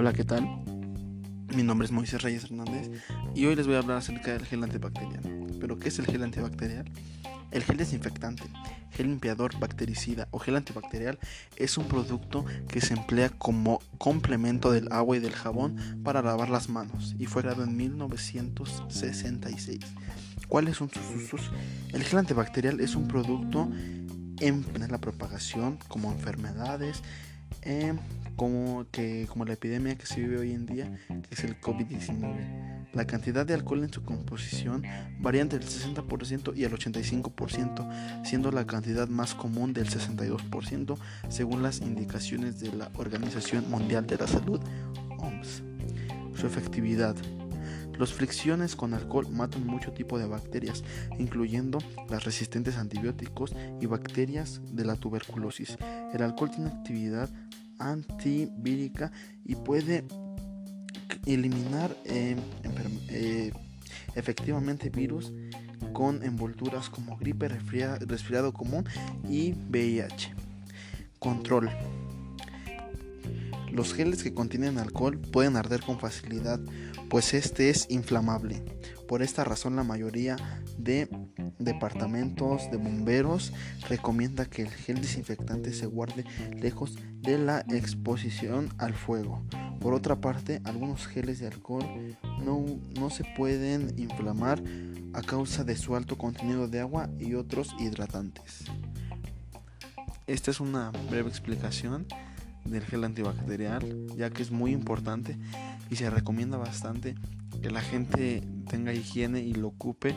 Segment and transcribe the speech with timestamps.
[0.00, 0.48] Hola, ¿qué tal?
[1.54, 2.88] Mi nombre es Moisés Reyes Hernández
[3.34, 5.20] y hoy les voy a hablar acerca del gel antibacterial.
[5.60, 6.90] ¿Pero qué es el gel antibacterial?
[7.50, 8.44] El gel desinfectante,
[8.92, 11.18] gel limpiador bactericida o gel antibacterial
[11.56, 16.48] es un producto que se emplea como complemento del agua y del jabón para lavar
[16.48, 19.80] las manos y fue creado en 1966.
[20.48, 21.52] ¿Cuáles son sus usos?
[21.92, 23.70] El gel antibacterial es un producto
[24.40, 27.02] en la propagación como enfermedades,
[27.60, 27.92] eh,
[28.36, 32.80] como, que, como la epidemia que se vive hoy en día, que es el COVID-19.
[32.92, 34.82] La cantidad de alcohol en su composición
[35.20, 41.62] varía entre el 60% y el 85%, siendo la cantidad más común del 62%, según
[41.62, 44.60] las indicaciones de la Organización Mundial de la Salud,
[45.18, 45.62] OMS.
[46.34, 47.14] Su efectividad.
[48.00, 50.82] Las fricciones con alcohol matan mucho tipo de bacterias,
[51.18, 55.76] incluyendo las resistentes a antibióticos y bacterias de la tuberculosis.
[56.14, 57.28] El alcohol tiene actividad
[57.80, 59.10] antivírica
[59.44, 60.04] y puede
[61.26, 62.36] eliminar eh,
[63.08, 63.52] eh,
[64.14, 65.32] efectivamente virus
[65.92, 68.84] con envolturas como gripe, resfriado común
[69.28, 70.34] y VIH.
[71.18, 71.70] Control.
[73.80, 76.60] Los geles que contienen alcohol pueden arder con facilidad,
[77.08, 78.62] pues este es inflamable.
[79.08, 80.36] Por esta razón la mayoría
[80.76, 81.08] de
[81.58, 83.54] departamentos de bomberos
[83.88, 86.26] recomienda que el gel desinfectante se guarde
[86.60, 89.42] lejos de la exposición al fuego.
[89.80, 92.66] Por otra parte, algunos geles de alcohol no,
[92.98, 94.62] no se pueden inflamar
[95.14, 98.66] a causa de su alto contenido de agua y otros hidratantes.
[100.26, 102.06] Esta es una breve explicación
[102.64, 105.36] del gel antibacterial, ya que es muy importante
[105.90, 107.14] y se recomienda bastante
[107.62, 110.14] que la gente tenga higiene y lo ocupe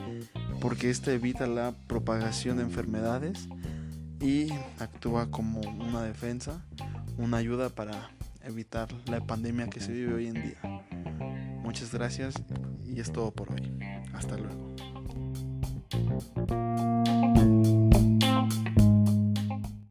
[0.62, 3.50] porque este evita la propagación de enfermedades
[4.22, 4.50] y
[4.80, 6.64] actúa como una defensa,
[7.18, 8.12] una ayuda para
[8.44, 10.84] evitar la pandemia que se vive hoy en día.
[11.64, 12.36] Muchas gracias
[12.86, 13.72] y es todo por hoy.
[14.14, 14.74] Hasta luego.